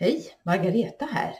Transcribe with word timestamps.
Hej! 0.00 0.26
Margareta 0.42 1.04
här. 1.04 1.34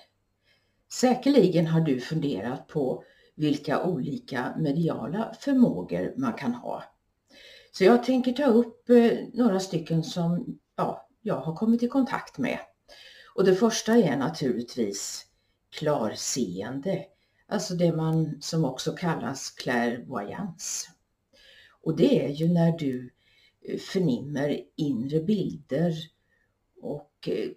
Säkerligen 0.93 1.67
har 1.67 1.81
du 1.81 2.01
funderat 2.01 2.67
på 2.67 3.05
vilka 3.35 3.83
olika 3.83 4.55
mediala 4.59 5.35
förmågor 5.41 6.15
man 6.17 6.33
kan 6.33 6.55
ha. 6.55 6.85
Så 7.73 7.85
jag 7.85 8.05
tänker 8.05 8.33
ta 8.33 8.45
upp 8.45 8.91
eh, 8.91 9.13
några 9.33 9.61
stycken 9.61 10.05
som 10.05 10.59
ja, 10.77 11.09
jag 11.23 11.41
har 11.41 11.57
kommit 11.57 11.83
i 11.83 11.89
kontakt 11.89 12.39
med. 12.39 12.59
Och 13.35 13.45
det 13.45 13.55
första 13.55 13.97
är 13.97 14.17
naturligtvis 14.17 15.27
klarseende, 15.71 17.05
alltså 17.49 17.75
det 17.75 17.93
man 17.93 18.39
som 18.41 18.65
också 18.65 18.93
kallas 18.93 19.51
clairvoyance. 19.51 20.91
Och 21.83 21.97
det 21.97 22.25
är 22.25 22.29
ju 22.29 22.49
när 22.49 22.79
du 22.79 23.11
eh, 23.63 23.79
förnimmer 23.79 24.61
inre 24.77 25.21
bilder 25.21 25.95
och 26.81 27.29
eh, 27.29 27.49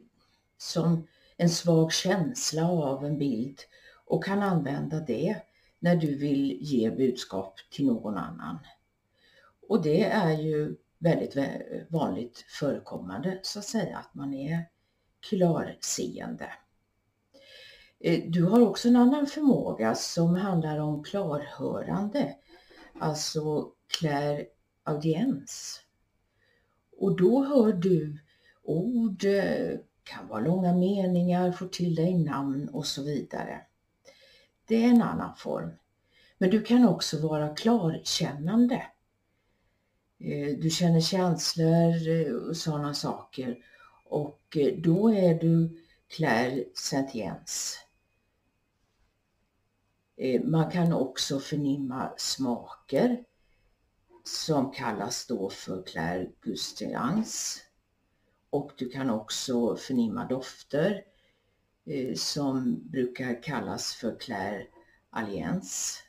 som 0.62 1.08
en 1.38 1.50
svag 1.50 1.92
känsla 1.92 2.72
av 2.72 3.06
en 3.06 3.18
bild 3.18 3.60
och 4.06 4.24
kan 4.24 4.44
använda 4.44 5.00
det 5.00 5.36
när 5.80 5.96
du 5.96 6.16
vill 6.16 6.58
ge 6.62 6.92
budskap 6.92 7.60
till 7.72 7.86
någon 7.86 8.18
annan. 8.18 8.58
Och 9.68 9.82
det 9.82 10.04
är 10.04 10.32
ju 10.32 10.76
väldigt 10.98 11.38
vanligt 11.90 12.46
förekommande 12.60 13.40
så 13.44 13.60
att 13.60 13.66
säga 13.66 13.98
att 13.98 14.16
man 14.16 14.34
är 14.34 14.66
klarseende. 15.30 16.54
Eh, 18.00 18.24
du 18.28 18.44
har 18.44 18.62
också 18.62 18.88
en 18.88 18.96
annan 18.96 19.28
förmåga 19.28 19.96
som 19.96 20.36
handlar 20.36 20.80
om 20.80 21.04
klarhörande, 21.04 22.36
alltså 23.00 23.72
clairaudiens. 23.88 25.82
Och 26.98 27.18
då 27.18 27.44
hör 27.44 27.74
du 27.74 28.20
ord, 28.64 29.24
eh, 29.26 29.80
kan 30.12 30.28
vara 30.28 30.40
långa 30.40 30.74
meningar, 30.74 31.52
få 31.52 31.68
till 31.68 31.96
dig 31.96 32.18
namn 32.18 32.70
och 32.70 32.86
så 32.86 33.04
vidare. 33.04 33.62
Det 34.66 34.84
är 34.84 34.88
en 34.88 35.02
annan 35.02 35.36
form. 35.36 35.72
Men 36.38 36.50
du 36.50 36.62
kan 36.62 36.88
också 36.88 37.28
vara 37.28 37.56
klarkännande. 37.56 38.84
Eh, 40.20 40.58
du 40.58 40.70
känner 40.70 41.02
känslor 41.02 42.08
eh, 42.08 42.34
och 42.34 42.58
sådana 42.58 42.94
saker 42.94 43.58
och 44.06 44.58
eh, 44.58 44.74
då 44.78 45.14
är 45.14 45.34
du 45.34 45.82
clairsentiens. 46.08 47.78
Man 50.44 50.72
kan 50.72 50.94
också 50.94 51.40
förnimma 51.40 52.14
smaker 52.18 53.24
som 54.24 54.72
kallas 54.72 55.28
då 55.28 55.50
för 55.50 55.84
clairgustance 55.84 57.62
och 58.52 58.72
du 58.78 58.90
kan 58.90 59.10
också 59.10 59.76
förnimma 59.76 60.26
dofter 60.26 61.04
eh, 61.86 62.16
som 62.16 62.82
brukar 62.90 63.44
kallas 63.44 63.94
för 63.94 64.20
clairalliance. 64.20 66.00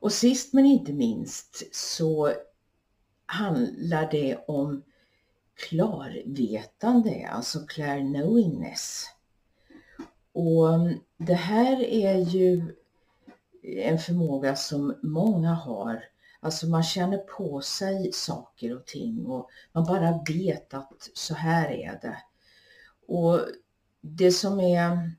Och 0.00 0.12
sist 0.12 0.52
men 0.52 0.66
inte 0.66 0.92
minst 0.92 1.74
så 1.74 2.32
handlar 3.26 4.10
det 4.10 4.36
om 4.46 4.82
klarvetande, 5.54 7.28
alltså 7.32 7.66
clairknowingness. 7.66 9.06
Och 10.32 10.74
mm, 10.74 10.98
det 11.16 11.34
här 11.34 11.82
är 11.82 12.18
ju 12.18 12.74
en 13.62 13.98
förmåga 13.98 14.56
som 14.56 14.98
många 15.02 15.54
har. 15.54 16.04
Alltså 16.44 16.66
man 16.66 16.82
känner 16.82 17.18
på 17.18 17.60
sig 17.60 18.12
saker 18.12 18.76
och 18.76 18.86
ting 18.86 19.26
och 19.26 19.50
man 19.72 19.84
bara 19.84 20.20
vet 20.28 20.74
att 20.74 21.10
så 21.14 21.34
här 21.34 21.70
är 21.70 21.98
det. 22.02 22.16
Och 23.06 23.40
det 24.00 24.32
som 24.32 24.60
är, 24.60 25.12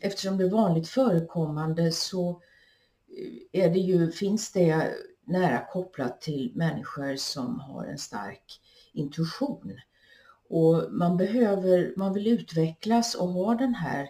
eftersom 0.00 0.38
det 0.38 0.44
är 0.44 0.50
vanligt 0.50 0.88
förekommande 0.88 1.92
så 1.92 2.30
eh, 2.30 3.62
är 3.64 3.70
det 3.70 3.78
ju, 3.78 4.12
finns 4.12 4.52
det 4.52 4.94
nära 5.24 5.66
kopplat 5.72 6.20
till 6.20 6.52
människor 6.54 7.16
som 7.16 7.60
har 7.60 7.84
en 7.84 7.98
stark 7.98 8.60
intuition. 8.92 9.72
Och 10.48 10.92
man 10.92 11.16
behöver, 11.16 11.94
man 11.96 12.12
vill 12.12 12.26
utvecklas 12.26 13.14
och 13.14 13.28
ha 13.28 13.54
den 13.54 13.74
här 13.74 14.08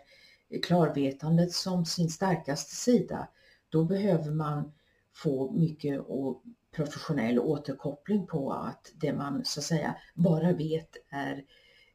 klarvetandet 0.62 1.52
som 1.52 1.84
sin 1.84 2.10
starkaste 2.10 2.74
sida. 2.74 3.28
Då 3.68 3.84
behöver 3.84 4.30
man 4.30 4.72
få 5.14 5.52
mycket 5.52 6.00
och 6.00 6.42
professionell 6.74 7.38
återkoppling 7.38 8.26
på 8.26 8.52
att 8.52 8.92
det 8.94 9.12
man 9.12 9.44
så 9.44 9.60
att 9.60 9.64
säga 9.64 9.96
bara 10.14 10.52
vet 10.52 10.96
är 11.10 11.44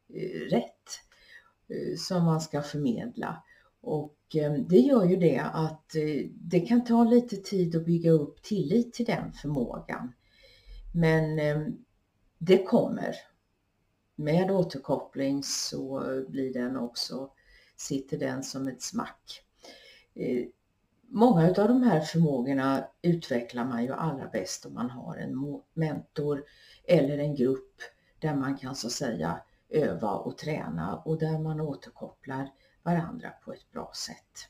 eh, 0.08 0.40
rätt 0.50 0.88
eh, 1.68 1.96
som 1.98 2.24
man 2.24 2.40
ska 2.40 2.62
förmedla. 2.62 3.42
Och 3.80 4.16
eh, 4.34 4.52
det 4.52 4.78
gör 4.78 5.04
ju 5.04 5.16
det 5.16 5.38
att 5.38 5.94
det 6.30 6.60
kan 6.60 6.84
ta 6.84 7.04
lite 7.04 7.36
tid 7.36 7.76
att 7.76 7.86
bygga 7.86 8.10
upp 8.10 8.42
tillit 8.42 8.92
till 8.92 9.06
den 9.06 9.32
förmågan. 9.32 10.12
Men 10.94 11.36
det 12.38 12.64
kommer. 12.64 13.14
Med 14.16 14.50
återkoppling 14.50 15.42
så 15.42 16.02
blir 16.28 16.52
den 16.52 16.76
också, 16.76 17.30
sitter 17.76 18.18
den 18.18 18.42
som 18.42 18.68
ett 18.68 18.82
smack. 18.82 19.42
Många 21.12 21.46
av 21.46 21.68
de 21.68 21.82
här 21.82 22.00
förmågorna 22.00 22.88
utvecklar 23.02 23.64
man 23.64 23.84
ju 23.84 23.92
allra 23.92 24.28
bäst 24.28 24.66
om 24.66 24.74
man 24.74 24.90
har 24.90 25.16
en 25.16 25.62
mentor 25.74 26.44
eller 26.84 27.18
en 27.18 27.34
grupp 27.34 27.74
där 28.18 28.34
man 28.34 28.56
kan 28.56 28.76
så 28.76 28.86
att 28.86 28.92
säga 28.92 29.40
öva 29.68 30.10
och 30.10 30.38
träna 30.38 30.96
och 30.96 31.18
där 31.18 31.38
man 31.38 31.60
återkopplar 31.60 32.50
varandra 32.82 33.30
på 33.44 33.52
ett 33.52 33.70
bra 33.72 33.92
sätt. 33.94 34.48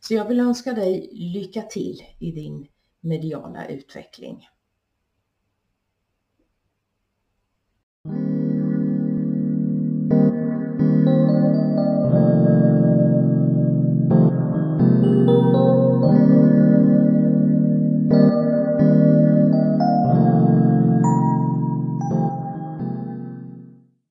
Så 0.00 0.14
jag 0.14 0.24
vill 0.24 0.40
önska 0.40 0.72
dig 0.72 1.10
lycka 1.12 1.62
till 1.62 2.02
i 2.18 2.32
din 2.32 2.68
mediala 3.00 3.68
utveckling. 3.68 4.48